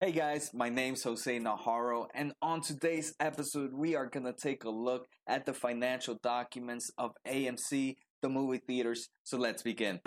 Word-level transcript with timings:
Hey 0.00 0.12
guys, 0.12 0.52
my 0.54 0.68
name's 0.68 1.02
Jose 1.02 1.40
Najarro, 1.40 2.06
and 2.14 2.32
on 2.40 2.60
today's 2.60 3.16
episode, 3.18 3.72
we 3.74 3.96
are 3.96 4.06
to 4.08 4.32
take 4.32 4.62
a 4.62 4.70
look 4.70 5.08
at 5.26 5.44
the 5.44 5.52
financial 5.52 6.16
documents 6.22 6.88
of 6.96 7.10
AMC, 7.26 7.96
the 8.22 8.28
movie 8.28 8.62
theaters. 8.64 9.08
So 9.24 9.38
let's 9.38 9.64
begin. 9.64 9.98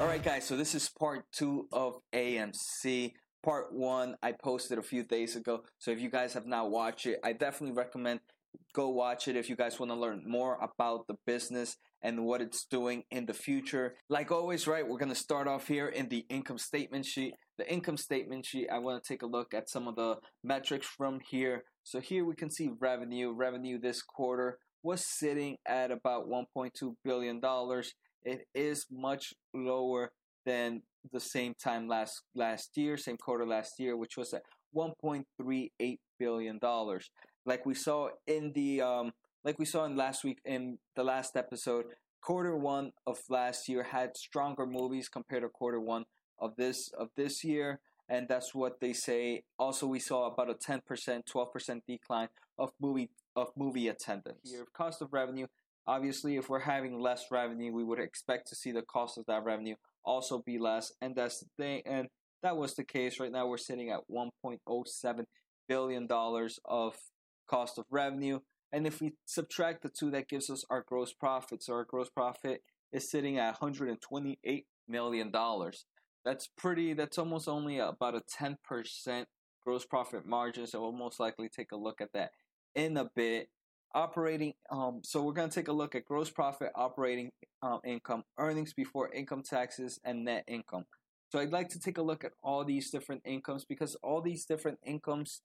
Alright, 0.00 0.22
guys, 0.22 0.46
so 0.46 0.56
this 0.56 0.74
is 0.74 0.88
part 0.88 1.26
two 1.32 1.68
of 1.70 1.98
AMC. 2.14 3.12
Part 3.44 3.74
one, 3.74 4.16
I 4.22 4.32
posted 4.32 4.78
a 4.78 4.82
few 4.82 5.04
days 5.04 5.36
ago. 5.36 5.64
So 5.76 5.90
if 5.90 6.00
you 6.00 6.08
guys 6.08 6.32
have 6.32 6.46
not 6.46 6.70
watched 6.70 7.04
it, 7.04 7.20
I 7.22 7.34
definitely 7.34 7.76
recommend 7.76 8.20
go 8.74 8.88
watch 8.88 9.28
it 9.28 9.36
if 9.36 9.50
you 9.50 9.56
guys 9.56 9.78
want 9.78 9.92
to 9.92 9.96
learn 9.96 10.22
more 10.26 10.58
about 10.62 11.06
the 11.06 11.14
business 11.26 11.76
and 12.02 12.24
what 12.24 12.40
it's 12.40 12.64
doing 12.64 13.04
in 13.10 13.26
the 13.26 13.34
future. 13.34 13.94
Like 14.08 14.30
always, 14.30 14.66
right, 14.66 14.86
we're 14.86 14.98
going 14.98 15.08
to 15.08 15.14
start 15.14 15.46
off 15.46 15.68
here 15.68 15.88
in 15.88 16.08
the 16.08 16.24
income 16.28 16.58
statement 16.58 17.06
sheet. 17.06 17.34
The 17.58 17.70
income 17.70 17.96
statement 17.96 18.46
sheet, 18.46 18.68
I 18.72 18.78
want 18.78 19.02
to 19.02 19.08
take 19.12 19.22
a 19.22 19.26
look 19.26 19.54
at 19.54 19.70
some 19.70 19.86
of 19.86 19.96
the 19.96 20.16
metrics 20.42 20.86
from 20.86 21.20
here. 21.28 21.64
So 21.84 22.00
here 22.00 22.24
we 22.24 22.34
can 22.34 22.50
see 22.50 22.70
revenue. 22.80 23.32
Revenue 23.32 23.78
this 23.78 24.02
quarter 24.02 24.58
was 24.82 25.04
sitting 25.18 25.56
at 25.66 25.90
about 25.90 26.28
$1.2 26.28 26.70
billion. 27.04 27.40
It 28.24 28.46
is 28.54 28.86
much 28.90 29.32
lower 29.54 30.12
than 30.44 30.82
the 31.12 31.20
same 31.20 31.54
time 31.62 31.88
last 31.88 32.22
last 32.34 32.70
year, 32.76 32.96
same 32.96 33.16
quarter 33.16 33.46
last 33.46 33.72
year, 33.78 33.96
which 33.96 34.16
was 34.16 34.32
at 34.32 34.42
1.38 34.76 35.98
billion 36.18 36.58
dollars. 36.58 37.10
Like 37.44 37.66
we 37.66 37.74
saw 37.74 38.08
in 38.26 38.52
the 38.54 38.80
um, 38.80 39.12
like 39.44 39.58
we 39.58 39.64
saw 39.64 39.84
in 39.84 39.96
last 39.96 40.24
week 40.24 40.38
in 40.44 40.78
the 40.94 41.04
last 41.04 41.36
episode, 41.36 41.86
quarter 42.22 42.56
one 42.56 42.92
of 43.06 43.18
last 43.28 43.68
year 43.68 43.82
had 43.82 44.16
stronger 44.16 44.64
movies 44.64 45.08
compared 45.08 45.42
to 45.42 45.48
quarter 45.48 45.80
one 45.80 46.04
of 46.38 46.56
this 46.56 46.90
of 46.98 47.08
this 47.16 47.44
year, 47.44 47.80
and 48.08 48.28
that's 48.28 48.54
what 48.54 48.80
they 48.80 48.92
say. 48.92 49.42
Also, 49.58 49.86
we 49.86 49.98
saw 49.98 50.26
about 50.26 50.48
a 50.48 50.54
ten 50.54 50.80
percent, 50.86 51.26
twelve 51.26 51.52
percent 51.52 51.82
decline 51.86 52.28
of 52.58 52.70
movie 52.80 53.10
of 53.36 53.48
movie 53.56 53.88
attendance. 53.88 54.50
Here, 54.50 54.64
cost 54.72 55.02
of 55.02 55.12
revenue. 55.12 55.46
Obviously, 55.86 56.36
if 56.36 56.48
we're 56.48 56.60
having 56.60 57.00
less 57.00 57.24
revenue, 57.30 57.72
we 57.72 57.82
would 57.82 57.98
expect 57.98 58.46
to 58.48 58.54
see 58.54 58.70
the 58.70 58.82
cost 58.82 59.18
of 59.18 59.26
that 59.26 59.42
revenue 59.44 59.74
also 60.04 60.38
be 60.38 60.58
less, 60.58 60.92
and 61.00 61.14
that's 61.14 61.40
the 61.40 61.46
thing. 61.56 61.82
And 61.86 62.08
that 62.42 62.56
was 62.56 62.74
the 62.74 62.84
case. 62.84 63.20
Right 63.20 63.32
now, 63.32 63.46
we're 63.46 63.56
sitting 63.56 63.90
at 63.90 64.00
1.07 64.10 65.24
billion 65.68 66.06
dollars 66.06 66.58
of 66.64 66.96
cost 67.48 67.78
of 67.78 67.84
revenue. 67.90 68.40
And 68.72 68.86
if 68.86 69.00
we 69.00 69.14
subtract 69.26 69.82
the 69.82 69.88
two, 69.90 70.10
that 70.12 70.28
gives 70.28 70.48
us 70.48 70.64
our 70.70 70.84
gross 70.86 71.12
profit. 71.12 71.62
So 71.62 71.74
our 71.74 71.84
gross 71.84 72.08
profit 72.08 72.62
is 72.92 73.10
sitting 73.10 73.38
at 73.38 73.60
128 73.60 74.66
million 74.88 75.30
dollars. 75.30 75.84
That's 76.24 76.48
pretty. 76.56 76.94
That's 76.94 77.18
almost 77.18 77.48
only 77.48 77.78
about 77.78 78.14
a 78.14 78.22
10 78.28 78.58
percent 78.64 79.28
gross 79.64 79.84
profit 79.84 80.26
margin. 80.26 80.66
So 80.66 80.80
we'll 80.80 80.92
most 80.92 81.20
likely 81.20 81.48
take 81.48 81.72
a 81.72 81.76
look 81.76 82.00
at 82.00 82.12
that 82.14 82.30
in 82.74 82.96
a 82.96 83.10
bit. 83.14 83.48
Operating. 83.94 84.54
Um. 84.70 85.00
So 85.04 85.22
we're 85.22 85.34
gonna 85.34 85.50
take 85.50 85.68
a 85.68 85.72
look 85.72 85.94
at 85.94 86.06
gross 86.06 86.30
profit, 86.30 86.70
operating 86.74 87.30
um, 87.62 87.80
income, 87.84 88.24
earnings 88.38 88.72
before 88.72 89.12
income 89.12 89.42
taxes, 89.42 90.00
and 90.04 90.24
net 90.24 90.44
income. 90.48 90.84
So 91.30 91.38
I'd 91.38 91.52
like 91.52 91.68
to 91.70 91.80
take 91.80 91.98
a 91.98 92.02
look 92.02 92.24
at 92.24 92.32
all 92.42 92.64
these 92.64 92.90
different 92.90 93.22
incomes 93.24 93.64
because 93.64 93.96
all 94.02 94.20
these 94.20 94.44
different 94.44 94.78
incomes 94.84 95.42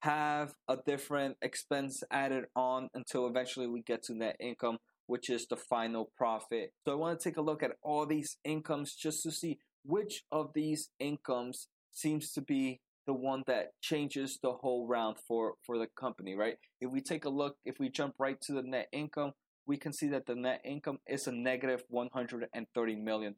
have 0.00 0.54
a 0.68 0.76
different 0.86 1.36
expense 1.42 2.02
added 2.10 2.44
on 2.54 2.88
until 2.94 3.26
eventually 3.26 3.66
we 3.66 3.82
get 3.82 4.02
to 4.04 4.14
net 4.14 4.36
income, 4.40 4.78
which 5.06 5.28
is 5.28 5.46
the 5.46 5.56
final 5.56 6.10
profit. 6.16 6.72
So 6.86 6.92
I 6.92 6.96
want 6.96 7.18
to 7.18 7.28
take 7.28 7.36
a 7.36 7.42
look 7.42 7.62
at 7.62 7.72
all 7.82 8.06
these 8.06 8.38
incomes 8.44 8.94
just 8.94 9.22
to 9.24 9.32
see 9.32 9.58
which 9.84 10.22
of 10.30 10.52
these 10.54 10.90
incomes 11.00 11.68
seems 11.92 12.32
to 12.32 12.40
be 12.40 12.80
the 13.06 13.14
one 13.14 13.42
that 13.46 13.68
changes 13.80 14.38
the 14.42 14.52
whole 14.52 14.86
round 14.86 15.16
for, 15.26 15.54
for 15.64 15.78
the 15.78 15.88
company, 15.98 16.34
right? 16.34 16.56
If 16.80 16.90
we 16.90 17.00
take 17.00 17.24
a 17.24 17.30
look, 17.30 17.56
if 17.64 17.78
we 17.80 17.88
jump 17.88 18.14
right 18.18 18.38
to 18.42 18.52
the 18.52 18.62
net 18.62 18.88
income, 18.92 19.32
we 19.66 19.78
can 19.78 19.92
see 19.92 20.08
that 20.08 20.26
the 20.26 20.34
net 20.34 20.60
income 20.64 20.98
is 21.06 21.26
a 21.26 21.32
negative 21.32 21.84
$130 21.92 23.02
million. 23.02 23.34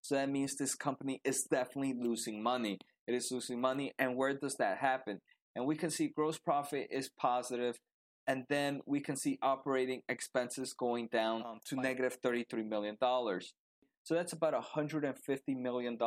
So 0.00 0.14
that 0.14 0.28
means 0.28 0.56
this 0.56 0.74
company 0.74 1.20
is 1.24 1.46
definitely 1.50 1.94
losing 2.00 2.42
money. 2.42 2.78
It 3.06 3.14
is 3.14 3.30
losing 3.32 3.60
money. 3.60 3.92
And 3.98 4.16
where 4.16 4.34
does 4.34 4.56
that 4.56 4.78
happen? 4.78 5.20
And 5.54 5.66
we 5.66 5.76
can 5.76 5.90
see 5.90 6.08
gross 6.08 6.38
profit 6.38 6.88
is 6.90 7.10
positive 7.18 7.78
and 8.26 8.44
then 8.48 8.80
we 8.86 9.00
can 9.00 9.16
see 9.16 9.38
operating 9.42 10.02
expenses 10.08 10.72
going 10.72 11.08
down 11.10 11.42
um, 11.44 11.58
to 11.66 11.74
negative 11.74 12.18
$33 12.24 12.68
million. 12.68 12.96
So 13.00 14.14
that's 14.14 14.32
about 14.32 14.54
a 14.54 14.60
$150 14.60 15.14
million 15.48 15.98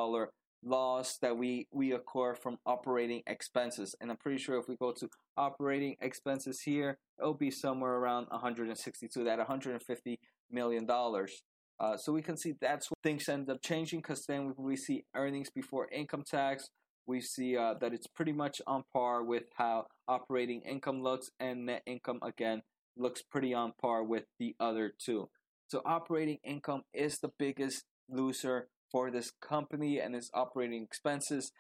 loss 0.63 1.17
that 1.21 1.37
we, 1.37 1.67
we 1.71 1.91
occur 1.91 2.35
from 2.35 2.57
operating 2.65 3.21
expenses. 3.27 3.95
And 3.99 4.09
I'm 4.09 4.17
pretty 4.17 4.37
sure 4.37 4.57
if 4.57 4.67
we 4.67 4.77
go 4.77 4.93
to 4.93 5.09
operating 5.35 5.95
expenses 6.01 6.61
here, 6.61 6.97
it'll 7.19 7.33
be 7.33 7.51
somewhere 7.51 7.95
around 7.95 8.27
162, 8.29 9.23
that 9.23 9.39
$150 9.39 10.17
million. 10.49 10.87
Uh, 10.89 11.97
so 11.97 12.13
we 12.13 12.21
can 12.21 12.37
see 12.37 12.53
that's 12.61 12.89
what 12.89 12.99
things 13.03 13.27
end 13.27 13.49
up 13.49 13.61
changing 13.61 13.99
because 13.99 14.25
then 14.27 14.53
we 14.57 14.77
see 14.77 15.03
earnings 15.15 15.49
before 15.53 15.89
income 15.91 16.23
tax, 16.25 16.69
we 17.05 17.21
see 17.21 17.57
uh, 17.57 17.75
that 17.81 17.93
it's 17.93 18.07
pretty 18.07 18.31
much 18.31 18.61
on 18.65 18.83
par 18.93 19.23
with 19.23 19.43
how 19.55 19.87
operating 20.07 20.61
income 20.61 21.01
looks, 21.01 21.29
and 21.39 21.65
net 21.65 21.83
income 21.85 22.19
again 22.21 22.61
looks 22.95 23.21
pretty 23.21 23.53
on 23.53 23.73
par 23.81 24.03
with 24.03 24.25
the 24.39 24.55
other 24.59 24.93
two. 25.03 25.29
So, 25.67 25.81
operating 25.85 26.37
income 26.43 26.83
is 26.93 27.17
the 27.19 27.31
biggest 27.37 27.83
loser 28.09 28.67
for 28.91 29.09
this 29.09 29.31
company 29.41 29.99
and 29.99 30.15
its 30.15 30.29
operating 30.33 30.83
expenses. 30.83 31.51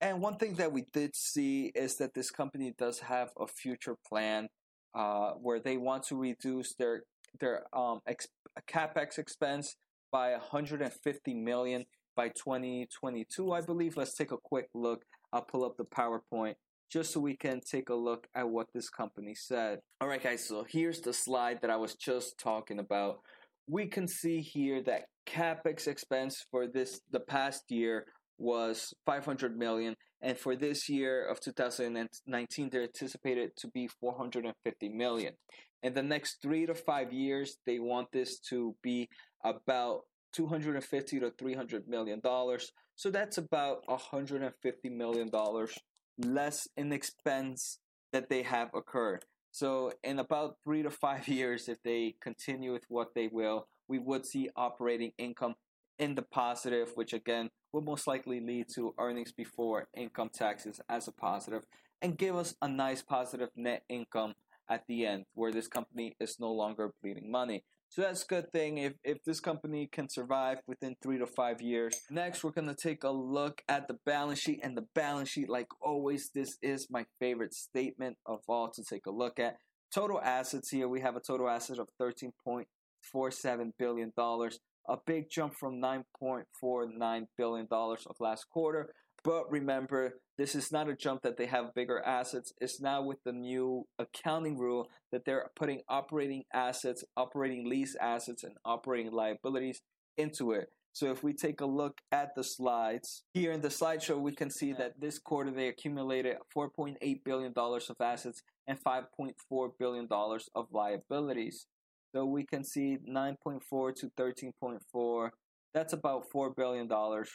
And 0.00 0.20
one 0.20 0.36
thing 0.36 0.54
that 0.54 0.72
we 0.72 0.84
did 0.92 1.14
see 1.14 1.72
is 1.74 1.96
that 1.96 2.14
this 2.14 2.30
company 2.30 2.74
does 2.76 3.00
have 3.00 3.30
a 3.38 3.46
future 3.46 3.96
plan 4.08 4.48
uh, 4.94 5.30
where 5.32 5.60
they 5.60 5.76
want 5.76 6.04
to 6.08 6.16
reduce 6.16 6.74
their 6.74 7.04
their 7.40 7.64
um, 7.72 8.00
ex- 8.06 8.28
capex 8.68 9.18
expense 9.18 9.76
by 10.10 10.32
150 10.32 11.34
million 11.34 11.86
by 12.16 12.28
2022, 12.28 13.52
I 13.52 13.60
believe. 13.60 13.96
Let's 13.96 14.14
take 14.14 14.32
a 14.32 14.36
quick 14.36 14.68
look. 14.74 15.04
I'll 15.32 15.42
pull 15.42 15.64
up 15.64 15.76
the 15.76 15.84
PowerPoint 15.84 16.54
just 16.90 17.12
so 17.12 17.20
we 17.20 17.36
can 17.36 17.60
take 17.60 17.88
a 17.88 17.94
look 17.94 18.26
at 18.34 18.48
what 18.48 18.66
this 18.74 18.90
company 18.90 19.34
said. 19.34 19.80
All 20.00 20.08
right, 20.08 20.22
guys, 20.22 20.46
so 20.46 20.64
here's 20.68 21.00
the 21.00 21.12
slide 21.12 21.60
that 21.62 21.70
I 21.70 21.76
was 21.76 21.94
just 21.94 22.38
talking 22.38 22.78
about. 22.78 23.20
We 23.66 23.86
can 23.86 24.06
see 24.06 24.40
here 24.40 24.82
that 24.82 25.04
capex 25.26 25.86
expense 25.86 26.44
for 26.50 26.66
this 26.66 27.00
the 27.10 27.20
past 27.20 27.70
year 27.70 28.06
was 28.38 28.92
500 29.06 29.56
million 29.56 29.94
and 30.20 30.36
for 30.36 30.56
this 30.56 30.88
year 30.88 31.24
of 31.26 31.40
2019 31.40 32.70
they're 32.70 32.82
anticipated 32.82 33.50
to 33.56 33.68
be 33.68 33.88
450 34.00 34.88
million 34.88 35.34
in 35.82 35.94
the 35.94 36.02
next 36.02 36.38
three 36.42 36.66
to 36.66 36.74
five 36.74 37.12
years 37.12 37.58
they 37.66 37.78
want 37.78 38.08
this 38.12 38.40
to 38.40 38.74
be 38.82 39.08
about 39.44 40.00
250 40.32 41.20
to 41.20 41.30
300 41.30 41.88
million 41.88 42.20
dollars. 42.20 42.72
So 42.96 43.10
that's 43.10 43.38
about 43.38 43.82
150 43.86 44.88
million 44.88 45.28
dollars 45.28 45.78
less 46.18 46.68
in 46.76 46.92
expense 46.92 47.78
that 48.12 48.28
they 48.28 48.42
have 48.42 48.70
occurred. 48.74 49.24
So 49.50 49.92
in 50.02 50.18
about 50.18 50.56
three 50.64 50.82
to 50.82 50.90
five 50.90 51.28
years 51.40 51.68
if 51.68 51.82
they 51.82 52.14
continue 52.20 52.72
with 52.72 52.84
what 52.88 53.14
they 53.14 53.28
will 53.28 53.66
we 53.88 53.98
would 53.98 54.24
see 54.24 54.48
operating 54.56 55.12
income 55.18 55.54
in 55.98 56.14
the 56.14 56.22
positive 56.22 56.92
which 56.94 57.12
again 57.12 57.50
will 57.72 57.82
most 57.82 58.06
likely 58.06 58.40
lead 58.40 58.66
to 58.74 58.94
earnings 58.98 59.32
before 59.32 59.88
income 59.94 60.30
taxes 60.32 60.80
as 60.88 61.06
a 61.08 61.12
positive 61.12 61.62
and 62.00 62.18
give 62.18 62.34
us 62.34 62.54
a 62.62 62.68
nice 62.68 63.02
positive 63.02 63.50
net 63.54 63.82
income 63.88 64.34
at 64.68 64.86
the 64.88 65.04
end 65.06 65.24
where 65.34 65.52
this 65.52 65.68
company 65.68 66.16
is 66.18 66.40
no 66.40 66.50
longer 66.50 66.92
bleeding 67.02 67.30
money 67.30 67.62
so 67.92 68.00
that's 68.00 68.24
a 68.24 68.26
good 68.26 68.50
thing 68.50 68.78
if, 68.78 68.94
if 69.04 69.22
this 69.22 69.38
company 69.38 69.86
can 69.86 70.08
survive 70.08 70.60
within 70.66 70.96
three 71.02 71.18
to 71.18 71.26
five 71.26 71.60
years. 71.60 71.94
Next, 72.10 72.42
we're 72.42 72.52
going 72.52 72.68
to 72.68 72.74
take 72.74 73.04
a 73.04 73.10
look 73.10 73.60
at 73.68 73.86
the 73.86 73.98
balance 74.06 74.38
sheet. 74.38 74.60
And 74.62 74.74
the 74.74 74.86
balance 74.94 75.28
sheet, 75.28 75.50
like 75.50 75.66
always, 75.78 76.30
this 76.34 76.56
is 76.62 76.86
my 76.88 77.04
favorite 77.20 77.52
statement 77.52 78.16
of 78.24 78.40
all 78.48 78.70
to 78.70 78.82
take 78.82 79.04
a 79.04 79.10
look 79.10 79.38
at. 79.38 79.58
Total 79.94 80.18
assets 80.22 80.70
here, 80.70 80.88
we 80.88 81.02
have 81.02 81.16
a 81.16 81.20
total 81.20 81.50
asset 81.50 81.78
of 81.78 81.90
$13.47 82.00 83.72
billion, 83.78 84.10
a 84.16 84.96
big 85.06 85.28
jump 85.30 85.52
from 85.52 85.78
$9.49 85.78 87.26
billion 87.36 87.68
of 87.70 88.16
last 88.20 88.46
quarter. 88.48 88.94
But 89.24 89.50
remember, 89.50 90.18
this 90.36 90.54
is 90.54 90.72
not 90.72 90.88
a 90.88 90.96
jump 90.96 91.22
that 91.22 91.36
they 91.36 91.46
have 91.46 91.74
bigger 91.74 92.00
assets. 92.04 92.52
It's 92.60 92.80
now 92.80 93.02
with 93.02 93.18
the 93.24 93.32
new 93.32 93.84
accounting 93.98 94.58
rule 94.58 94.88
that 95.12 95.24
they're 95.24 95.50
putting 95.54 95.82
operating 95.88 96.44
assets, 96.52 97.04
operating 97.16 97.68
lease 97.68 97.94
assets, 98.00 98.42
and 98.42 98.56
operating 98.64 99.12
liabilities 99.12 99.80
into 100.16 100.52
it. 100.52 100.68
So 100.94 101.10
if 101.10 101.22
we 101.22 101.32
take 101.32 101.60
a 101.60 101.66
look 101.66 102.00
at 102.10 102.34
the 102.34 102.44
slides, 102.44 103.22
here 103.32 103.52
in 103.52 103.62
the 103.62 103.68
slideshow, 103.68 104.20
we 104.20 104.34
can 104.34 104.50
see 104.50 104.72
that 104.74 105.00
this 105.00 105.18
quarter 105.18 105.50
they 105.50 105.68
accumulated 105.68 106.36
$4.8 106.54 106.96
billion 107.24 107.52
of 107.56 107.96
assets 108.00 108.42
and 108.66 108.78
$5.4 108.84 109.70
billion 109.78 110.08
of 110.10 110.66
liabilities. 110.70 111.66
So 112.14 112.26
we 112.26 112.44
can 112.44 112.62
see 112.62 112.98
9.4 113.08 113.94
to 113.96 114.10
13.4. 114.18 115.30
That's 115.72 115.94
about 115.94 116.24
$4 116.34 116.54
billion 116.54 116.88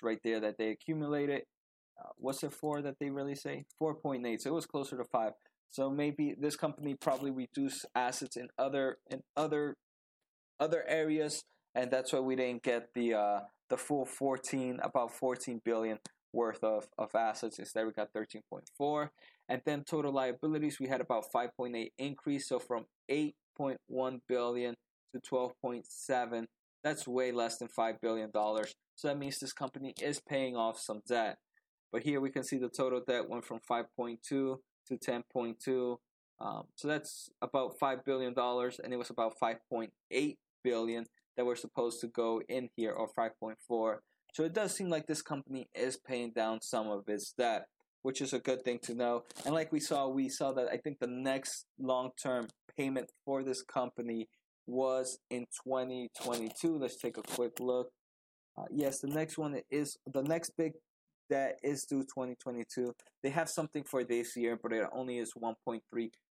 right 0.04 0.20
there 0.24 0.40
that 0.40 0.58
they 0.60 0.70
accumulated. 0.70 1.42
Uh, 2.00 2.10
what's 2.18 2.44
it 2.44 2.54
for 2.54 2.82
that 2.82 2.96
they 3.00 3.10
really 3.10 3.36
say? 3.36 3.66
4.8. 3.82 4.40
So 4.40 4.52
it 4.52 4.54
was 4.54 4.66
closer 4.66 4.98
to 4.98 5.04
5. 5.04 5.32
So 5.70 5.90
maybe 5.90 6.36
this 6.40 6.56
company 6.56 6.96
probably 7.00 7.32
reduced 7.32 7.86
assets 7.96 8.38
in 8.38 8.48
other 8.58 8.98
in 9.10 9.22
other 9.36 9.76
other 10.60 10.84
areas, 10.88 11.44
and 11.76 11.92
that's 11.92 12.14
why 12.14 12.20
we 12.20 12.36
didn't 12.36 12.64
get 12.64 12.94
the 12.96 13.14
uh, 13.14 13.40
the 13.70 13.78
full 13.78 14.06
14 14.06 14.80
about 14.82 15.12
14 15.12 15.62
billion 15.64 16.00
worth 16.34 16.64
of, 16.64 16.88
of 16.98 17.14
assets. 17.16 17.60
Instead, 17.60 17.86
we 17.86 17.92
got 17.92 18.14
13.4, 18.14 19.10
and 19.50 19.62
then 19.66 19.84
total 19.84 20.14
liabilities 20.14 20.80
we 20.80 20.88
had 20.88 21.02
about 21.02 21.26
5.8 21.34 21.92
increase. 21.98 22.48
So 22.48 22.60
from 22.60 22.86
8.1 23.10 24.20
billion 24.28 24.76
to 25.14 25.22
12.7, 25.32 26.46
that's 26.84 27.08
way 27.08 27.32
less 27.32 27.58
than 27.58 27.68
five 27.68 28.00
billion 28.02 28.32
dollars. 28.32 28.74
So 28.96 29.10
that 29.10 29.18
means 29.18 29.40
this 29.40 29.54
company 29.54 29.94
is 30.02 30.20
paying 30.20 30.56
off 30.56 30.80
some 30.80 31.02
debt. 31.08 31.38
But 31.92 32.04
here 32.04 32.20
we 32.20 32.30
can 32.30 32.44
see 32.44 32.58
the 32.58 32.70
total 32.70 33.02
debt 33.06 33.30
went 33.30 33.46
from 33.46 33.60
5.2 33.70 34.20
to 34.22 34.60
10.2. 34.92 35.98
Um, 36.40 36.64
so 36.76 36.88
that's 36.88 37.30
about 37.42 37.80
$5 37.80 38.06
billion, 38.06 38.34
and 38.38 38.94
it 38.94 38.98
was 38.98 39.10
about 39.10 39.34
5.8 39.42 40.38
billion 40.64 41.06
that 41.36 41.46
were 41.46 41.56
supposed 41.56 42.02
to 42.02 42.08
go 42.08 42.42
in 42.48 42.70
here, 42.76 42.92
or 42.92 43.10
5.4. 43.18 43.98
So 44.34 44.44
it 44.44 44.54
does 44.54 44.76
seem 44.76 44.90
like 44.90 45.08
this 45.08 45.22
company 45.22 45.70
is 45.74 45.98
paying 45.98 46.32
down 46.32 46.62
some 46.62 46.90
of 46.90 47.08
its 47.08 47.32
debt, 47.32 47.68
which 48.04 48.22
is 48.22 48.34
a 48.34 48.40
good 48.40 48.64
thing 48.64 48.80
to 48.84 48.94
know. 48.94 49.24
And 49.46 49.54
like 49.54 49.72
we 49.72 49.80
saw, 49.80 50.08
we 50.08 50.30
saw 50.30 50.52
that 50.54 50.68
I 50.72 50.78
think 50.78 51.00
the 51.00 51.08
next 51.08 51.66
long 51.80 52.12
term 52.22 52.48
payment 52.78 53.12
for 53.26 53.44
this 53.44 53.64
company 53.64 54.30
was 54.68 55.20
in 55.30 55.48
2022. 55.64 56.78
Let's 56.78 56.98
take 56.98 57.18
a 57.18 57.24
quick 57.24 57.60
look. 57.60 57.90
Uh, 58.58 58.66
yes, 58.72 59.00
the 59.00 59.08
next 59.08 59.38
one 59.38 59.62
is 59.72 59.98
the 60.12 60.24
next 60.24 60.52
big 60.58 60.74
that 61.30 61.56
is 61.64 61.86
due 61.90 62.04
2022. 62.04 62.94
They 63.24 63.30
have 63.30 63.50
something 63.50 63.84
for 63.84 64.04
this 64.04 64.36
year, 64.36 64.58
but 64.62 64.74
it 64.74 64.86
only 64.92 65.18
is 65.20 65.34
1.3 65.34 65.82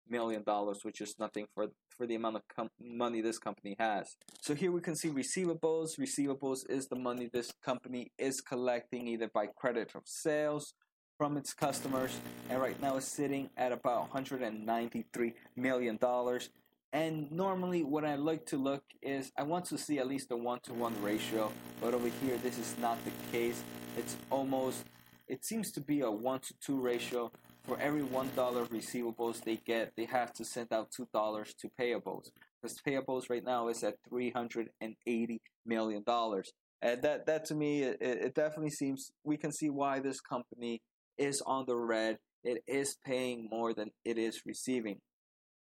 million 0.09 0.43
dollars, 0.43 0.79
which 0.83 1.01
is 1.01 1.15
nothing 1.19 1.47
for 1.53 1.67
for 1.97 2.05
the 2.05 2.15
amount 2.15 2.35
of 2.35 2.41
com- 2.53 2.69
money 2.79 3.21
this 3.21 3.37
company 3.39 3.75
has. 3.79 4.17
So 4.41 4.53
here 4.53 4.71
we 4.71 4.81
can 4.81 4.95
see 4.95 5.09
receivables. 5.09 5.97
Receivables 5.99 6.69
is 6.69 6.87
the 6.87 6.97
money 6.97 7.29
this 7.31 7.51
company 7.63 8.11
is 8.17 8.41
collecting 8.41 9.07
either 9.07 9.29
by 9.33 9.47
credit 9.47 9.91
of 9.95 10.03
sales 10.05 10.73
from 11.17 11.37
its 11.37 11.53
customers, 11.53 12.19
and 12.49 12.61
right 12.61 12.79
now 12.81 12.97
it's 12.97 13.15
sitting 13.15 13.49
at 13.55 13.71
about 13.71 14.01
193 14.13 15.33
million 15.55 15.97
dollars. 15.97 16.49
And 16.95 17.29
normally, 17.29 17.83
what 17.83 18.05
I 18.05 18.15
like 18.15 18.45
to 18.45 18.57
look 18.57 18.81
is 19.01 19.29
I 19.37 19.43
want 19.43 19.65
to 19.65 19.77
see 19.77 19.99
at 19.99 20.07
least 20.07 20.31
a 20.31 20.37
one 20.37 20.61
to 20.61 20.73
one 20.73 20.95
ratio, 21.03 21.51
but 21.81 21.93
over 21.93 22.07
here, 22.21 22.37
this 22.37 22.57
is 22.57 22.73
not 22.79 22.97
the 23.03 23.11
case. 23.33 23.61
It's 23.97 24.15
almost, 24.29 24.85
it 25.27 25.43
seems 25.43 25.73
to 25.73 25.81
be 25.81 25.99
a 25.99 26.09
one 26.09 26.39
to 26.39 26.53
two 26.65 26.79
ratio. 26.79 27.33
For 27.65 27.77
every 27.81 28.03
one 28.03 28.29
dollar 28.33 28.63
receivables 28.67 29.43
they 29.43 29.57
get, 29.57 29.91
they 29.97 30.05
have 30.05 30.31
to 30.35 30.45
send 30.45 30.71
out 30.71 30.87
two 30.95 31.09
dollars 31.11 31.53
to 31.59 31.69
payables. 31.77 32.29
Because 32.61 32.77
payables 32.87 33.29
right 33.29 33.43
now 33.43 33.67
is 33.67 33.83
at 33.83 33.95
three 34.07 34.31
hundred 34.31 34.69
and 34.79 34.95
eighty 35.05 35.41
million 35.65 36.01
dollars, 36.03 36.53
and 36.81 37.01
that 37.01 37.25
that 37.25 37.43
to 37.47 37.55
me, 37.55 37.83
it, 37.83 37.97
it 37.99 38.35
definitely 38.35 38.71
seems 38.71 39.11
we 39.25 39.35
can 39.35 39.51
see 39.51 39.69
why 39.69 39.99
this 39.99 40.21
company 40.21 40.81
is 41.17 41.43
on 41.45 41.65
the 41.67 41.75
red. 41.75 42.19
It 42.45 42.63
is 42.67 42.95
paying 43.05 43.49
more 43.51 43.73
than 43.73 43.91
it 44.05 44.17
is 44.17 44.43
receiving. 44.45 45.01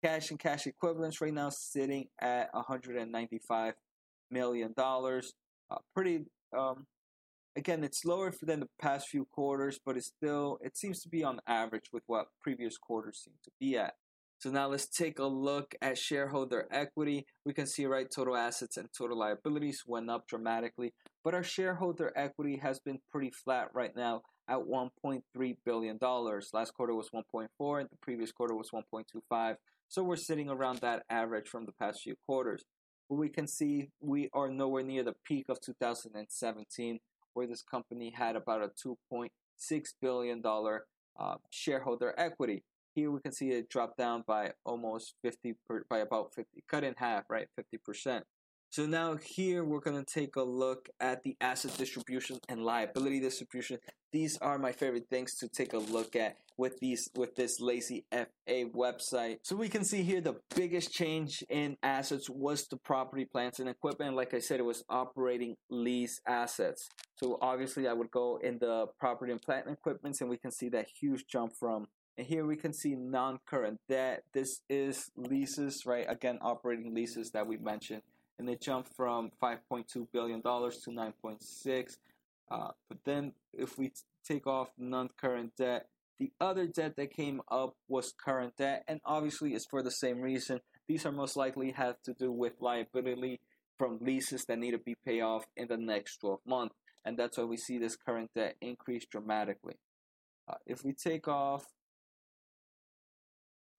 Cash 0.04 0.32
and 0.32 0.40
cash 0.40 0.66
equivalents 0.66 1.20
right 1.20 1.34
now 1.34 1.50
sitting 1.50 2.08
at 2.22 2.54
195 2.54 3.74
million 4.32 4.74
dollars. 4.74 5.34
Uh, 5.70 5.78
pretty. 5.94 6.26
Um, 6.58 6.88
again, 7.56 7.84
it's 7.84 8.06
lower 8.06 8.34
than 8.42 8.62
the 8.62 8.70
past 8.82 9.10
few 9.10 9.26
quarters, 9.26 9.80
but 9.86 9.98
it's 9.98 10.08
still 10.08 10.58
it 10.62 10.78
seems 10.78 11.02
to 11.04 11.10
be 11.10 11.24
on 11.24 11.42
average 11.48 11.90
with 11.92 12.04
what 12.08 12.28
previous 12.42 12.78
quarters 12.78 13.22
seem 13.24 13.34
to 13.44 13.52
be 13.60 13.78
at. 13.78 13.96
So 14.40 14.50
now 14.50 14.68
let's 14.68 14.88
take 14.88 15.20
a 15.20 15.26
look 15.26 15.76
at 15.82 15.98
shareholder 15.98 16.66
equity. 16.72 17.26
We 17.46 17.54
can 17.54 17.68
see 17.68 17.86
right 17.86 18.08
total 18.10 18.38
assets 18.38 18.78
and 18.78 18.88
total 18.98 19.20
liabilities 19.20 19.84
went 19.86 20.10
up 20.10 20.30
dramatically, 20.30 20.94
but 21.26 21.34
our 21.36 21.44
shareholder 21.44 22.14
equity 22.16 22.56
has 22.64 22.80
been 22.80 23.00
pretty 23.12 23.32
flat 23.32 23.68
right 23.74 23.94
now 23.98 24.22
at 24.50 24.60
1.3 24.60 25.58
billion 25.66 25.98
dollars. 25.98 26.50
Last 26.54 26.74
quarter 26.74 26.96
was 26.96 27.10
1.4 27.10 27.80
and 27.80 27.90
the 27.90 27.98
previous 28.02 28.32
quarter 28.32 28.56
was 28.56 28.72
1.25. 28.72 29.56
So 29.88 30.04
we're 30.04 30.16
sitting 30.16 30.50
around 30.50 30.80
that 30.80 31.04
average 31.10 31.48
from 31.48 31.66
the 31.66 31.72
past 31.72 32.02
few 32.02 32.16
quarters. 32.26 32.64
But 33.10 33.16
we 33.16 33.30
can 33.30 33.48
see 33.48 33.90
we 34.02 34.30
are 34.34 34.50
nowhere 34.50 34.84
near 34.84 35.04
the 35.04 35.16
peak 35.26 35.46
of 35.50 35.60
2017, 35.62 37.00
where 37.34 37.48
this 37.48 37.64
company 37.64 38.14
had 38.16 38.36
about 38.36 38.62
a 38.62 38.70
2.6 38.88 39.30
billion 40.02 40.42
dollar 40.42 40.86
uh, 41.20 41.36
shareholder 41.50 42.14
equity. 42.18 42.64
Here 42.94 43.12
we 43.12 43.20
can 43.20 43.32
see 43.32 43.50
it 43.50 43.70
drop 43.70 43.98
down 43.98 44.24
by 44.28 44.52
almost 44.66 45.16
50 45.24 45.56
per, 45.68 45.84
by 45.90 46.00
about 46.00 46.34
50, 46.36 46.64
cut 46.68 46.84
in 46.84 46.96
half, 46.98 47.24
right, 47.30 47.48
50 47.56 47.78
percent. 47.78 48.26
So 48.72 48.86
now 48.86 49.16
here 49.16 49.64
we're 49.64 49.80
going 49.80 49.98
to 49.98 50.06
take 50.06 50.36
a 50.36 50.44
look 50.44 50.90
at 51.00 51.24
the 51.24 51.36
asset 51.42 51.76
distribution 51.76 52.38
and 52.48 52.64
liability 52.64 53.20
distribution. 53.20 53.80
These 54.12 54.38
are 54.44 54.60
my 54.60 54.74
favorite 54.74 55.08
things 55.10 55.34
to 55.38 55.48
take 55.48 55.74
a 55.74 55.80
look 55.80 56.16
at 56.16 56.38
with 56.56 56.80
these 56.80 57.10
with 57.16 57.36
this 57.36 57.60
Lazy 57.60 58.06
FA 58.12 58.28
website. 58.48 59.40
So 59.42 59.56
we 59.56 59.70
can 59.70 59.84
see 59.84 60.04
here 60.04 60.22
the 60.22 60.36
biggest 60.56 60.94
change 60.94 61.44
in 61.50 61.78
assets 61.82 62.30
was 62.30 62.68
the 62.68 62.78
property, 62.78 63.26
plants, 63.26 63.60
and 63.60 63.68
equipment. 63.68 64.16
Like 64.16 64.36
I 64.36 64.40
said, 64.40 64.60
it 64.60 64.66
was 64.66 64.84
operating 64.88 65.56
lease 65.72 66.22
assets. 66.28 66.90
So 67.16 67.40
obviously 67.42 67.88
I 67.88 67.94
would 67.94 68.12
go 68.12 68.38
in 68.38 68.60
the 68.60 68.86
property 69.00 69.32
and 69.32 69.42
plant 69.42 69.66
and 69.66 69.76
equipment 69.76 70.18
and 70.22 70.30
we 70.30 70.38
can 70.38 70.52
see 70.52 70.70
that 70.70 70.90
huge 71.00 71.26
jump 71.28 71.54
from 71.60 71.88
and 72.20 72.28
here 72.28 72.46
we 72.46 72.56
can 72.56 72.74
see 72.74 72.96
non-current 72.96 73.80
debt. 73.90 74.26
This 74.32 74.62
is 74.70 75.10
leases, 75.16 75.88
right? 75.88 76.06
Again, 76.08 76.38
operating 76.42 76.94
leases 76.94 77.32
that 77.32 77.48
we 77.48 77.58
mentioned 77.58 78.04
and 78.40 78.50
it 78.50 78.62
jumped 78.62 78.96
from 78.96 79.32
5.2 79.42 80.08
billion 80.12 80.42
dollars 80.42 80.78
to 80.80 80.90
9.6. 80.90 81.98
Uh, 82.50 82.70
but 82.88 82.98
then, 83.06 83.34
if 83.54 83.78
we 83.78 83.92
take 84.28 84.48
off 84.48 84.70
non-current 84.78 85.56
debt, 85.58 85.88
the 86.20 86.32
other 86.42 86.66
debt 86.66 86.96
that 86.98 87.14
came 87.14 87.42
up 87.52 87.76
was 87.88 88.14
current 88.14 88.58
debt, 88.58 88.84
and 88.88 89.00
obviously 89.06 89.54
it's 89.54 89.66
for 89.66 89.84
the 89.84 89.92
same 89.92 90.22
reason. 90.22 90.60
These 90.88 91.06
are 91.06 91.12
most 91.12 91.38
likely 91.38 91.72
have 91.72 92.02
to 92.04 92.14
do 92.14 92.32
with 92.32 92.54
liability 92.60 93.40
from 93.78 94.00
leases 94.02 94.46
that 94.46 94.58
need 94.58 94.72
to 94.72 94.80
be 94.80 94.96
paid 95.06 95.22
off 95.22 95.46
in 95.56 95.68
the 95.68 95.78
next 95.78 96.18
12 96.18 96.40
months, 96.46 96.76
and 97.06 97.18
that's 97.18 97.38
why 97.38 97.44
we 97.44 97.58
see 97.58 97.78
this 97.78 97.96
current 97.96 98.32
debt 98.36 98.56
increase 98.62 99.06
dramatically. 99.06 99.76
Uh, 100.50 100.56
if 100.66 100.84
we 100.84 100.94
take 100.94 101.28
off 101.28 101.66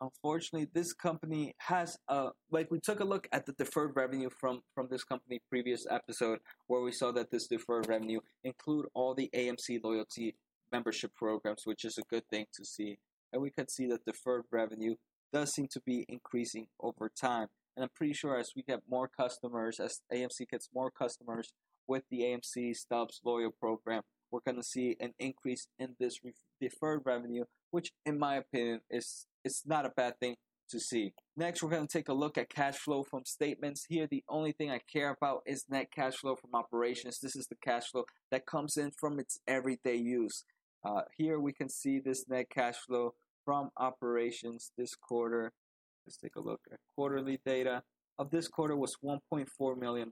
unfortunately 0.00 0.68
this 0.72 0.92
company 0.92 1.54
has 1.58 1.96
a 2.08 2.28
like 2.50 2.70
we 2.70 2.80
took 2.80 3.00
a 3.00 3.04
look 3.04 3.28
at 3.32 3.46
the 3.46 3.52
deferred 3.52 3.92
revenue 3.94 4.30
from 4.40 4.62
from 4.74 4.88
this 4.90 5.04
company 5.04 5.40
previous 5.48 5.86
episode 5.90 6.38
where 6.66 6.80
we 6.80 6.92
saw 6.92 7.12
that 7.12 7.30
this 7.30 7.46
deferred 7.46 7.88
revenue 7.88 8.20
include 8.44 8.86
all 8.94 9.14
the 9.14 9.30
AMC 9.34 9.82
loyalty 9.82 10.34
membership 10.72 11.14
programs 11.14 11.62
which 11.64 11.84
is 11.84 11.98
a 11.98 12.02
good 12.08 12.26
thing 12.28 12.46
to 12.54 12.64
see. 12.64 12.98
And 13.32 13.42
we 13.42 13.50
could 13.50 13.70
see 13.70 13.86
that 13.88 14.04
deferred 14.04 14.44
revenue 14.50 14.96
does 15.32 15.52
seem 15.54 15.68
to 15.72 15.80
be 15.80 16.04
increasing 16.08 16.66
over 16.80 17.08
time. 17.08 17.48
And 17.76 17.84
I'm 17.84 17.90
pretty 17.94 18.14
sure 18.14 18.36
as 18.36 18.50
we 18.56 18.62
get 18.62 18.80
more 18.88 19.08
customers 19.08 19.78
as 19.78 20.00
AMC 20.12 20.48
gets 20.50 20.68
more 20.74 20.90
customers 20.90 21.52
with 21.86 22.02
the 22.10 22.20
AMC 22.20 22.74
Stubs 22.74 23.20
loyal 23.24 23.52
program 23.52 24.02
we're 24.30 24.40
going 24.44 24.56
to 24.56 24.62
see 24.62 24.96
an 25.00 25.12
increase 25.18 25.66
in 25.78 25.96
this 25.98 26.18
re- 26.24 26.32
deferred 26.60 27.02
revenue 27.04 27.44
which 27.70 27.92
in 28.04 28.18
my 28.18 28.36
opinion 28.36 28.80
is 28.90 29.26
it's 29.44 29.62
not 29.66 29.86
a 29.86 29.90
bad 29.90 30.18
thing 30.20 30.36
to 30.70 30.78
see. 30.78 31.12
Next, 31.36 31.62
we're 31.62 31.70
going 31.70 31.86
to 31.86 31.98
take 31.98 32.08
a 32.08 32.14
look 32.14 32.38
at 32.38 32.48
cash 32.48 32.76
flow 32.76 33.02
from 33.02 33.24
statements. 33.24 33.86
Here, 33.88 34.06
the 34.08 34.22
only 34.28 34.52
thing 34.52 34.70
I 34.70 34.80
care 34.92 35.10
about 35.10 35.42
is 35.46 35.64
net 35.68 35.88
cash 35.92 36.16
flow 36.16 36.36
from 36.36 36.54
operations. 36.54 37.18
This 37.20 37.34
is 37.34 37.46
the 37.48 37.56
cash 37.56 37.90
flow 37.90 38.04
that 38.30 38.46
comes 38.46 38.76
in 38.76 38.92
from 38.92 39.18
its 39.18 39.40
everyday 39.48 39.96
use. 39.96 40.44
Uh, 40.84 41.02
here, 41.16 41.40
we 41.40 41.52
can 41.52 41.68
see 41.68 41.98
this 41.98 42.24
net 42.28 42.46
cash 42.50 42.76
flow 42.86 43.14
from 43.44 43.70
operations 43.76 44.70
this 44.78 44.94
quarter. 44.94 45.52
Let's 46.06 46.18
take 46.18 46.36
a 46.36 46.40
look 46.40 46.60
at 46.72 46.78
quarterly 46.94 47.40
data. 47.44 47.82
Of 48.18 48.30
this 48.30 48.48
quarter 48.48 48.76
was 48.76 48.96
$1.4 49.04 49.78
million. 49.78 50.10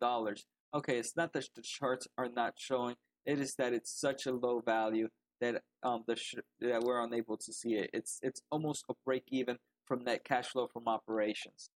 Okay, 0.74 0.98
it's 0.98 1.16
not 1.16 1.32
that 1.34 1.44
the 1.54 1.62
charts 1.62 2.08
are 2.16 2.28
not 2.34 2.54
showing, 2.56 2.96
it 3.28 3.38
is 3.40 3.54
that 3.58 3.74
it's 3.74 3.92
such 4.00 4.26
a 4.26 4.32
low 4.32 4.60
value 4.64 5.08
that 5.40 5.62
um 5.82 6.02
the 6.08 6.16
sh- 6.16 6.34
that 6.60 6.82
we're 6.82 7.04
unable 7.04 7.36
to 7.36 7.52
see 7.52 7.74
it. 7.74 7.90
It's 7.92 8.18
it's 8.22 8.40
almost 8.50 8.84
a 8.90 8.94
break 9.04 9.24
even 9.28 9.58
from 9.86 10.02
net 10.04 10.24
cash 10.24 10.48
flow 10.48 10.66
from 10.72 10.88
operations. 10.88 11.70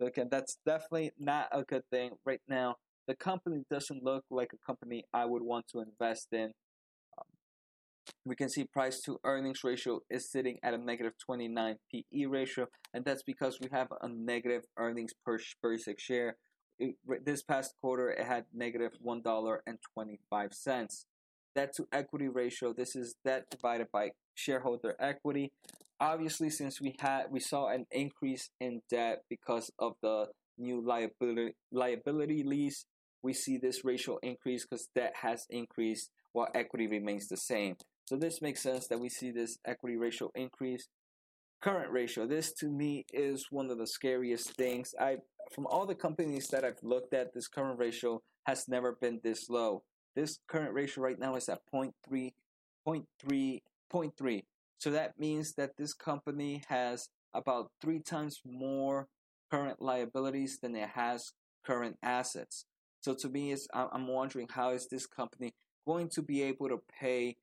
Again, 0.00 0.28
that's 0.30 0.58
definitely 0.66 1.12
not 1.18 1.48
a 1.52 1.62
good 1.62 1.82
thing 1.90 2.12
right 2.26 2.40
now. 2.48 2.76
The 3.06 3.16
company 3.16 3.64
doesn't 3.70 4.04
look 4.04 4.24
like 4.30 4.52
a 4.52 4.66
company 4.66 5.04
I 5.14 5.24
would 5.24 5.42
want 5.42 5.66
to 5.72 5.80
invest 5.80 6.28
in. 6.32 6.52
Um, 7.18 7.26
we 8.24 8.36
can 8.36 8.48
see 8.48 8.64
price 8.64 9.00
to 9.06 9.18
earnings 9.24 9.64
ratio 9.64 10.00
is 10.10 10.30
sitting 10.30 10.58
at 10.62 10.74
a 10.74 10.78
negative 10.78 11.14
29 11.24 11.76
PE 11.90 12.26
ratio, 12.26 12.66
and 12.94 13.04
that's 13.04 13.22
because 13.24 13.58
we 13.60 13.68
have 13.72 13.88
a 14.02 14.08
negative 14.08 14.62
earnings 14.76 15.12
per 15.24 15.38
basic 15.62 15.98
share. 15.98 16.36
It, 16.78 16.94
this 17.24 17.42
past 17.42 17.74
quarter 17.80 18.10
it 18.10 18.24
had 18.26 18.44
negative 18.54 18.92
one 19.00 19.22
dollar 19.22 19.62
and 19.66 19.78
twenty 19.94 20.18
five 20.30 20.52
cents. 20.52 21.06
Debt 21.54 21.72
to 21.76 21.86
equity 21.92 22.28
ratio. 22.28 22.72
This 22.72 22.94
is 22.94 23.16
debt 23.24 23.44
divided 23.50 23.88
by 23.92 24.10
shareholder 24.34 24.94
equity. 25.00 25.52
Obviously, 25.98 26.50
since 26.50 26.80
we 26.80 26.94
had 27.00 27.24
we 27.30 27.40
saw 27.40 27.68
an 27.68 27.86
increase 27.90 28.50
in 28.60 28.82
debt 28.88 29.22
because 29.28 29.70
of 29.78 29.94
the 30.02 30.26
new 30.56 30.80
liability 30.84 31.54
liability 31.72 32.42
lease, 32.44 32.84
we 33.22 33.32
see 33.32 33.58
this 33.58 33.84
ratio 33.84 34.18
increase 34.22 34.64
because 34.64 34.88
debt 34.94 35.14
has 35.22 35.46
increased 35.50 36.10
while 36.32 36.48
equity 36.54 36.86
remains 36.86 37.26
the 37.28 37.36
same. 37.36 37.76
So 38.08 38.16
this 38.16 38.40
makes 38.40 38.62
sense 38.62 38.86
that 38.88 39.00
we 39.00 39.08
see 39.08 39.32
this 39.32 39.58
equity 39.66 39.96
ratio 39.96 40.30
increase. 40.34 40.88
Current 41.60 41.90
ratio. 41.90 42.26
This 42.26 42.52
to 42.54 42.66
me 42.66 43.04
is 43.12 43.48
one 43.50 43.70
of 43.70 43.78
the 43.78 43.86
scariest 43.86 44.52
things. 44.52 44.94
I 44.98 45.18
from 45.50 45.66
all 45.66 45.86
the 45.86 45.94
companies 45.94 46.48
that 46.48 46.64
I've 46.64 46.82
looked 46.82 47.14
at, 47.14 47.34
this 47.34 47.48
current 47.48 47.78
ratio 47.78 48.22
has 48.44 48.68
never 48.68 48.92
been 48.92 49.20
this 49.22 49.50
low. 49.50 49.82
This 50.14 50.38
current 50.46 50.72
ratio 50.72 51.02
right 51.02 51.18
now 51.18 51.34
is 51.36 51.48
at 51.48 51.62
0.3, 51.72 52.32
0.3, 52.86 53.62
0.3. 53.92 54.44
So 54.78 54.90
that 54.90 55.18
means 55.18 55.54
that 55.54 55.76
this 55.76 55.94
company 55.94 56.62
has 56.68 57.08
about 57.34 57.72
three 57.80 58.00
times 58.00 58.40
more 58.44 59.08
current 59.50 59.82
liabilities 59.82 60.58
than 60.60 60.76
it 60.76 60.90
has 60.90 61.32
current 61.64 61.96
assets. 62.02 62.66
So 63.00 63.14
to 63.14 63.28
me, 63.28 63.56
I'm 63.72 64.06
wondering 64.06 64.48
how 64.50 64.70
is 64.70 64.86
this 64.88 65.06
company 65.06 65.54
going 65.86 66.08
to 66.10 66.22
be 66.22 66.42
able 66.42 66.68
to 66.68 66.80
pay 67.00 67.36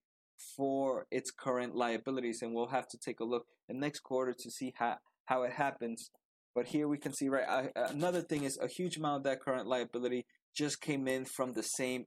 for 0.55 1.07
its 1.11 1.31
current 1.31 1.75
liabilities, 1.75 2.39
and 2.41 2.53
we'll 2.53 2.67
have 2.67 2.87
to 2.89 2.97
take 2.97 3.19
a 3.19 3.23
look 3.23 3.45
in 3.69 3.79
next 3.79 3.99
quarter 3.99 4.33
to 4.33 4.51
see 4.51 4.73
how 4.77 4.97
how 5.25 5.43
it 5.43 5.53
happens. 5.53 6.11
But 6.53 6.67
here 6.67 6.87
we 6.87 6.97
can 6.97 7.13
see 7.13 7.29
right 7.29 7.45
uh, 7.47 7.87
another 7.89 8.21
thing 8.21 8.43
is 8.43 8.57
a 8.61 8.67
huge 8.67 8.97
amount 8.97 9.17
of 9.17 9.23
that 9.23 9.41
current 9.41 9.67
liability 9.67 10.25
just 10.55 10.81
came 10.81 11.07
in 11.07 11.25
from 11.25 11.53
the 11.53 11.63
same 11.63 12.05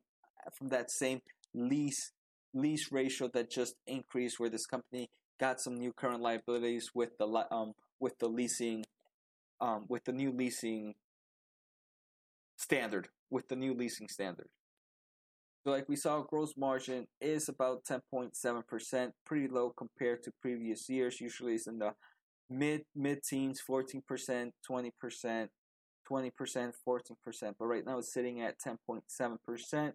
from 0.56 0.68
that 0.68 0.90
same 0.90 1.20
lease 1.54 2.12
lease 2.54 2.90
ratio 2.90 3.28
that 3.34 3.50
just 3.50 3.74
increased 3.86 4.40
where 4.40 4.48
this 4.48 4.66
company 4.66 5.10
got 5.38 5.60
some 5.60 5.76
new 5.76 5.92
current 5.92 6.22
liabilities 6.22 6.90
with 6.94 7.16
the 7.18 7.26
um 7.50 7.74
with 8.00 8.18
the 8.18 8.28
leasing 8.28 8.84
um 9.60 9.84
with 9.88 10.04
the 10.04 10.12
new 10.12 10.32
leasing 10.32 10.94
standard 12.56 13.08
with 13.30 13.48
the 13.48 13.56
new 13.56 13.74
leasing 13.74 14.08
standard. 14.08 14.48
So 15.68 15.72
like 15.72 15.86
we 15.86 15.96
saw, 15.96 16.22
gross 16.22 16.54
margin 16.56 17.08
is 17.20 17.50
about 17.50 17.84
10.7%, 17.84 19.10
pretty 19.26 19.48
low 19.48 19.70
compared 19.76 20.22
to 20.22 20.32
previous 20.40 20.88
years. 20.88 21.20
Usually 21.20 21.56
it's 21.56 21.66
in 21.66 21.78
the 21.78 21.92
mid 22.48 22.84
mid 22.96 23.22
teens, 23.22 23.60
14%, 23.68 24.00
20%, 24.10 24.50
20%, 24.66 25.48
14%, 26.10 27.54
but 27.58 27.66
right 27.66 27.84
now 27.84 27.98
it's 27.98 28.14
sitting 28.14 28.40
at 28.40 28.54
10.7%. 28.58 29.92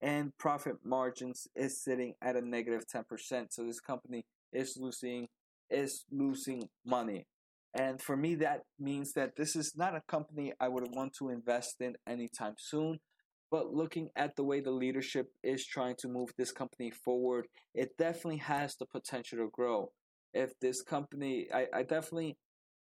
And 0.00 0.38
profit 0.38 0.76
margins 0.84 1.48
is 1.56 1.82
sitting 1.82 2.14
at 2.22 2.36
a 2.36 2.40
negative 2.40 2.84
10%. 2.86 3.46
So 3.50 3.64
this 3.64 3.80
company 3.80 4.24
is 4.52 4.78
losing 4.80 5.26
is 5.68 6.04
losing 6.12 6.68
money. 6.86 7.26
And 7.74 8.00
for 8.00 8.16
me, 8.16 8.36
that 8.36 8.62
means 8.78 9.14
that 9.14 9.34
this 9.34 9.56
is 9.56 9.72
not 9.76 9.96
a 9.96 10.02
company 10.06 10.52
I 10.60 10.68
would 10.68 10.94
want 10.94 11.14
to 11.14 11.30
invest 11.30 11.80
in 11.80 11.96
anytime 12.06 12.54
soon. 12.56 13.00
But 13.50 13.72
looking 13.72 14.10
at 14.14 14.36
the 14.36 14.44
way 14.44 14.60
the 14.60 14.70
leadership 14.70 15.32
is 15.42 15.66
trying 15.66 15.96
to 16.00 16.08
move 16.08 16.30
this 16.36 16.52
company 16.52 16.90
forward, 16.90 17.46
it 17.74 17.96
definitely 17.96 18.38
has 18.38 18.76
the 18.76 18.86
potential 18.86 19.38
to 19.38 19.48
grow. 19.50 19.92
If 20.34 20.58
this 20.60 20.82
company, 20.82 21.48
I, 21.52 21.66
I 21.72 21.82
definitely, 21.82 22.36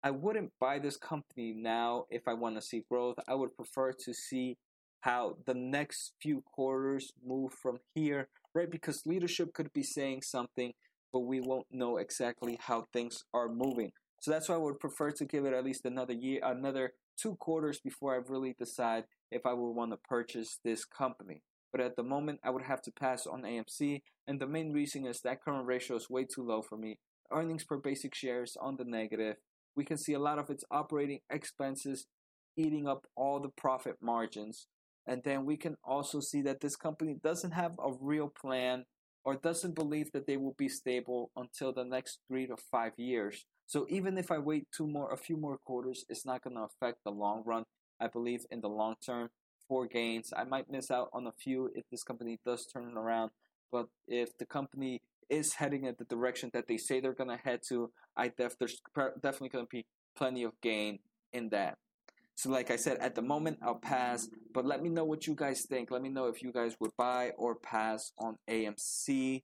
I 0.04 0.12
wouldn't 0.12 0.52
buy 0.60 0.78
this 0.78 0.96
company 0.96 1.54
now 1.56 2.04
if 2.10 2.28
I 2.28 2.34
want 2.34 2.54
to 2.56 2.62
see 2.62 2.84
growth. 2.88 3.16
I 3.26 3.34
would 3.34 3.56
prefer 3.56 3.92
to 4.04 4.14
see 4.14 4.56
how 5.00 5.36
the 5.46 5.54
next 5.54 6.12
few 6.20 6.42
quarters 6.42 7.12
move 7.24 7.52
from 7.60 7.78
here, 7.94 8.28
right? 8.54 8.70
Because 8.70 9.02
leadership 9.04 9.52
could 9.52 9.72
be 9.72 9.82
saying 9.82 10.22
something, 10.22 10.72
but 11.12 11.20
we 11.20 11.40
won't 11.40 11.66
know 11.72 11.96
exactly 11.96 12.56
how 12.60 12.86
things 12.92 13.24
are 13.34 13.48
moving. 13.48 13.90
So 14.20 14.30
that's 14.30 14.48
why 14.48 14.54
I 14.54 14.58
would 14.58 14.78
prefer 14.78 15.10
to 15.10 15.24
give 15.24 15.44
it 15.44 15.52
at 15.52 15.64
least 15.64 15.84
another 15.84 16.14
year, 16.14 16.40
another 16.44 16.92
two 17.20 17.34
quarters 17.34 17.80
before 17.80 18.14
I 18.14 18.20
really 18.28 18.54
decide 18.56 19.04
if 19.32 19.46
I 19.46 19.52
would 19.52 19.72
want 19.72 19.92
to 19.92 19.96
purchase 19.96 20.58
this 20.64 20.84
company. 20.84 21.42
But 21.72 21.80
at 21.80 21.96
the 21.96 22.02
moment, 22.02 22.40
I 22.44 22.50
would 22.50 22.64
have 22.64 22.82
to 22.82 22.92
pass 22.92 23.26
on 23.26 23.42
AMC, 23.42 24.02
and 24.26 24.38
the 24.38 24.46
main 24.46 24.72
reason 24.72 25.06
is 25.06 25.20
that 25.22 25.42
current 25.42 25.66
ratio 25.66 25.96
is 25.96 26.10
way 26.10 26.24
too 26.24 26.42
low 26.42 26.62
for 26.62 26.76
me. 26.76 26.98
Earnings 27.32 27.64
per 27.64 27.78
basic 27.78 28.14
shares 28.14 28.56
on 28.60 28.76
the 28.76 28.84
negative. 28.84 29.36
We 29.74 29.84
can 29.84 29.96
see 29.96 30.12
a 30.12 30.18
lot 30.18 30.38
of 30.38 30.50
its 30.50 30.64
operating 30.70 31.20
expenses 31.30 32.06
eating 32.56 32.86
up 32.86 33.06
all 33.16 33.40
the 33.40 33.48
profit 33.48 33.96
margins. 34.02 34.66
And 35.06 35.22
then 35.24 35.46
we 35.46 35.56
can 35.56 35.76
also 35.82 36.20
see 36.20 36.42
that 36.42 36.60
this 36.60 36.76
company 36.76 37.16
doesn't 37.22 37.52
have 37.52 37.72
a 37.78 37.92
real 38.00 38.28
plan 38.28 38.84
or 39.24 39.36
doesn't 39.36 39.74
believe 39.74 40.12
that 40.12 40.26
they 40.26 40.36
will 40.36 40.54
be 40.58 40.68
stable 40.68 41.30
until 41.36 41.72
the 41.72 41.84
next 41.84 42.18
three 42.28 42.46
to 42.46 42.56
five 42.70 42.92
years. 42.96 43.46
So 43.66 43.86
even 43.88 44.18
if 44.18 44.30
I 44.30 44.38
wait 44.38 44.66
two 44.76 44.86
more, 44.86 45.12
a 45.12 45.16
few 45.16 45.36
more 45.36 45.58
quarters, 45.58 46.04
it's 46.08 46.26
not 46.26 46.42
going 46.42 46.56
to 46.56 46.64
affect 46.64 46.98
the 47.04 47.10
long 47.10 47.42
run. 47.46 47.64
I 48.02 48.08
believe 48.08 48.44
in 48.50 48.60
the 48.60 48.68
long 48.68 48.96
term 49.04 49.30
for 49.68 49.86
gains. 49.86 50.32
I 50.36 50.44
might 50.44 50.70
miss 50.70 50.90
out 50.90 51.08
on 51.12 51.26
a 51.26 51.32
few 51.32 51.70
if 51.74 51.84
this 51.90 52.02
company 52.02 52.38
does 52.44 52.66
turn 52.66 52.96
around, 52.96 53.30
but 53.70 53.86
if 54.08 54.36
the 54.38 54.44
company 54.44 55.00
is 55.30 55.54
heading 55.54 55.84
in 55.84 55.94
the 55.98 56.04
direction 56.04 56.50
that 56.52 56.66
they 56.68 56.76
say 56.76 57.00
they're 57.00 57.14
to 57.14 57.36
head 57.36 57.60
to, 57.68 57.90
I 58.16 58.28
def- 58.28 58.58
there's 58.58 58.80
definitely 58.94 59.48
to 59.64 59.68
be 59.70 59.86
plenty 60.16 60.42
of 60.42 60.52
gain 60.60 60.98
in 61.32 61.48
that. 61.50 61.78
So, 62.34 62.50
like 62.50 62.70
I 62.70 62.76
said, 62.76 62.98
at 62.98 63.14
the 63.14 63.22
moment 63.22 63.58
I'll 63.62 63.74
pass, 63.74 64.28
but 64.52 64.66
let 64.66 64.82
me 64.82 64.88
know 64.88 65.04
what 65.04 65.26
you 65.26 65.34
guys 65.34 65.62
think. 65.62 65.90
Let 65.90 66.02
me 66.02 66.08
know 66.08 66.26
if 66.26 66.42
you 66.42 66.52
guys 66.52 66.76
would 66.80 66.90
buy 66.96 67.32
or 67.38 67.54
pass 67.54 68.12
on 68.18 68.36
AMC. 68.48 69.42